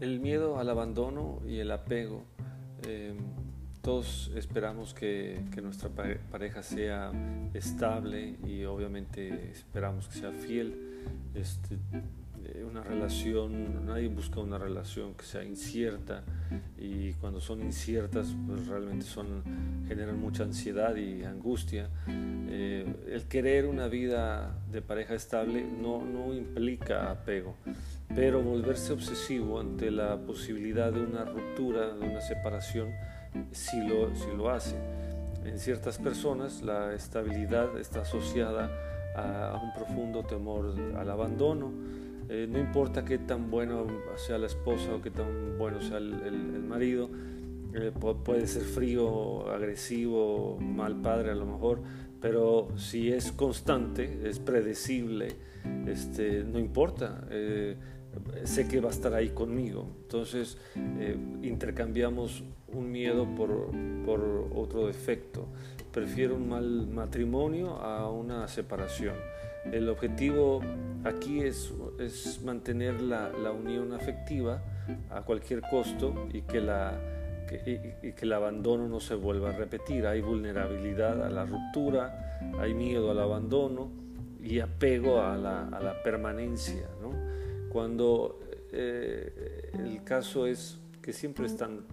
[0.00, 2.24] El miedo al abandono y el apego.
[2.86, 3.14] Eh,
[3.82, 5.90] todos esperamos que, nuestra
[6.30, 7.12] pareja sea
[7.54, 10.74] estable y obviamente esperamos que sea fiel.
[11.34, 11.78] Este,
[12.44, 16.24] eh, una relación, nadie busca una relación que sea incierta
[16.78, 19.42] y cuando son inciertas pues realmente son,
[19.86, 21.90] generan mucha ansiedad y angustia.
[22.08, 27.56] Eh, el querer una vida de pareja estable no, no implica apego,
[28.14, 32.88] pero volverse obsesivo ante la posibilidad de una ruptura, de una separación,
[33.52, 34.76] sí lo, sí lo hace.
[35.44, 38.70] En ciertas personas la estabilidad está asociada
[39.16, 41.72] a, un profundo temor al abandono.
[42.28, 46.62] Eh, no importa qué tan bueno sea la esposa o qué tan bueno sea el,
[46.62, 47.10] marido,
[47.74, 47.92] eh,
[48.24, 51.80] puede ser frío, agresivo, mal padre a lo mejor,
[52.20, 55.36] pero si es constante, es predecible,
[55.86, 57.26] este, no importa.
[57.30, 57.76] Eh,
[58.44, 59.86] sé que va a estar ahí conmigo.
[60.02, 63.70] Entonces eh, intercambiamos un miedo por,
[64.04, 64.20] por,
[64.54, 65.46] otro defecto.
[65.92, 69.14] Prefiero un mal matrimonio a una separación.
[69.72, 70.60] El objetivo
[71.04, 74.62] aquí es, es mantener la, la, unión afectiva
[75.10, 76.98] a cualquier costo y que, la,
[77.46, 80.06] que, y, que el abandono no se vuelva a repetir.
[80.06, 83.90] Hay vulnerabilidad a la ruptura, hay miedo al abandono
[84.42, 86.88] y apego a la, a la permanencia.
[87.02, 87.10] ¿no?
[87.70, 88.40] Cuando
[88.72, 91.84] eh, el caso es que siempre están,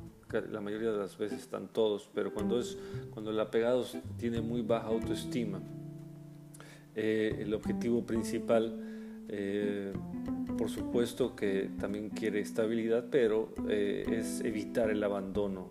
[0.51, 2.77] la mayoría de las veces están todos, pero cuando, es,
[3.11, 3.85] cuando el apegado
[4.17, 5.61] tiene muy baja autoestima,
[6.95, 9.93] eh, el objetivo principal, eh,
[10.57, 15.69] por supuesto que también quiere estabilidad, pero es evitar el abandono,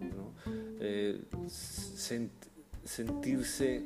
[2.85, 3.83] sentirse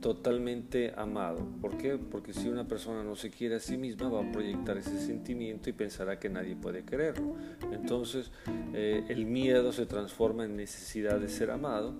[0.00, 1.46] totalmente amado.
[1.60, 1.98] ¿Por qué?
[1.98, 5.70] Porque si una persona no se quiere a sí misma, va a proyectar ese sentimiento
[5.70, 7.34] y pensará que nadie puede quererlo.
[7.72, 8.30] Entonces,
[8.74, 11.94] eh, el miedo se transforma en necesidad de ser amado.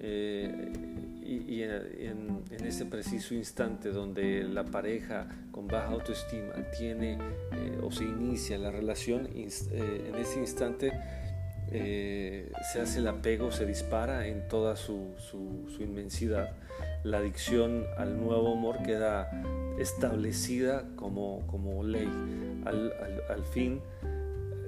[0.00, 0.52] Eh,
[1.24, 8.04] y, en, ese preciso instante donde la pareja con baja autoestima tiene eh, o se
[8.04, 10.92] inicia la relación, en ese instante
[11.70, 15.14] se hace el apego, se dispara en toda su,
[15.80, 16.50] inmensidad
[17.04, 19.30] la adicción al nuevo amor queda
[19.78, 22.08] establecida como, ley.
[22.64, 23.80] Al, fin,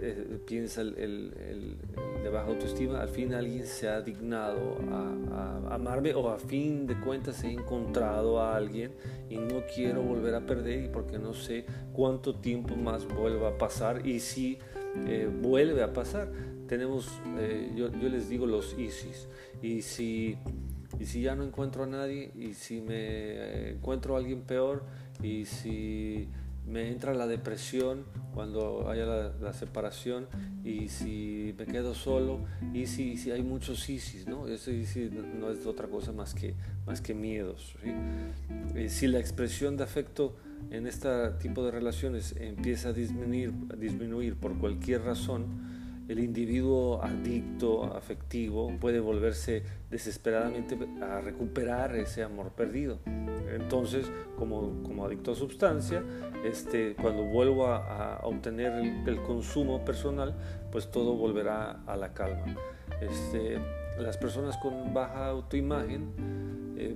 [0.00, 1.76] eh, piensa el, el,
[2.22, 6.98] de baja autoestima, al fin alguien se ha dignado a, amarme o a fin de
[7.00, 8.92] cuentas he encontrado a alguien
[9.28, 13.58] y no quiero volver a perder y porque no sé cuánto tiempo más vuelva a
[13.58, 14.58] pasar y si
[15.06, 16.30] eh, vuelve a pasar.
[16.66, 19.28] Tenemos, eh, yo, yo les digo los ISIS
[19.62, 20.36] y si
[20.98, 24.84] y si ya no encuentro a nadie, y si me encuentro a alguien peor,
[25.22, 26.28] y si
[26.68, 30.26] me entra la depresión cuando haya la, separación,
[30.64, 32.40] y si me quedo solo,
[32.72, 34.46] y si, si hay muchos ISIS, ¿no?
[34.46, 36.54] Ese ISIS no es otra cosa más que,
[36.86, 37.74] más que miedos.
[37.82, 38.88] ¿sí?
[38.88, 40.36] si la expresión de afecto
[40.70, 41.08] en este
[41.40, 45.77] tipo de relaciones empieza a disminuir, a disminuir por cualquier razón,
[46.08, 52.98] el individuo adicto, afectivo, puede volverse desesperadamente a recuperar ese amor perdido.
[53.54, 56.02] Entonces, como, como adicto a sustancia,
[56.44, 58.72] este, cuando vuelvo a, obtener
[59.06, 60.34] el, consumo personal,
[60.72, 62.56] pues todo volverá a la calma.
[63.00, 63.58] Este,
[63.98, 66.94] las personas con baja autoimagen, eh,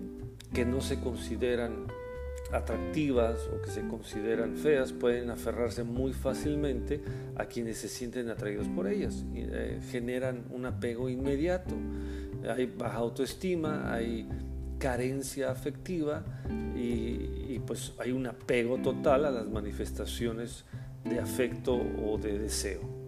[0.54, 1.86] que no se consideran
[2.50, 7.00] atractivas o que se consideran feas pueden aferrarse muy fácilmente
[7.36, 9.24] a quienes se sienten atraídos por ellas.
[9.34, 11.74] Y, eh, generan un apego inmediato.
[12.48, 14.28] Hay baja autoestima, hay
[14.78, 16.24] carencia afectiva
[16.74, 20.64] y, y, pues hay un apego total a las manifestaciones
[21.04, 23.01] de afecto o de deseo.